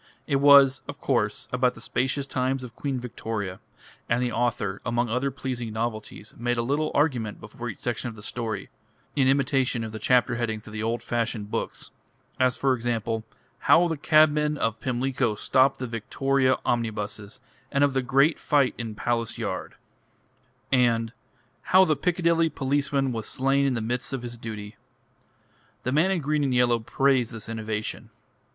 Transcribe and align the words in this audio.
It 0.25 0.37
was, 0.37 0.81
of 0.87 0.99
course, 0.99 1.47
about 1.53 1.75
the 1.75 1.79
spacious 1.79 2.25
times 2.25 2.63
of 2.63 2.75
Queen 2.75 2.99
Victoria; 2.99 3.59
and 4.09 4.19
the 4.19 4.31
author, 4.31 4.81
among 4.83 5.09
other 5.09 5.29
pleasing 5.29 5.71
novelties, 5.73 6.33
made 6.39 6.57
a 6.57 6.63
little 6.63 6.89
argument 6.95 7.39
before 7.39 7.69
each 7.69 7.77
section 7.77 8.09
of 8.09 8.15
the 8.15 8.23
story, 8.23 8.71
in 9.15 9.27
imitation 9.27 9.83
of 9.83 9.91
the 9.91 9.99
chapter 9.99 10.37
headings 10.37 10.65
of 10.65 10.73
the 10.73 10.81
old 10.81 11.03
fashioned 11.03 11.51
books: 11.51 11.91
as 12.39 12.57
for 12.57 12.73
example, 12.73 13.23
"How 13.59 13.87
the 13.87 13.95
Cabmen 13.95 14.57
of 14.57 14.79
Pimlico 14.79 15.35
stopped 15.35 15.77
the 15.77 15.85
Victoria 15.85 16.57
Omnibuses, 16.65 17.39
and 17.71 17.83
of 17.83 17.93
the 17.93 18.01
Great 18.01 18.39
Fight 18.39 18.73
in 18.79 18.95
Palace 18.95 19.37
Yard," 19.37 19.75
and 20.71 21.13
"How 21.61 21.85
the 21.85 21.95
Piccadilly 21.95 22.49
Policeman 22.49 23.11
was 23.11 23.27
slain 23.29 23.67
in 23.67 23.75
the 23.75 23.81
midst 23.81 24.13
of 24.13 24.23
his 24.23 24.35
Duty." 24.35 24.77
The 25.83 25.91
man 25.91 26.09
in 26.09 26.21
green 26.21 26.43
and 26.43 26.55
yellow 26.55 26.79
praised 26.79 27.31
this 27.33 27.47
innovation. 27.47 28.09